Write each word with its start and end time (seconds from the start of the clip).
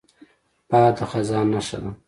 باد 0.69 0.93
د 0.97 0.99
خزان 1.11 1.47
نښه 1.53 1.77
ده 1.83 1.91